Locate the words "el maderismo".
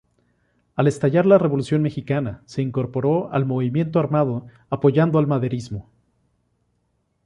5.19-5.91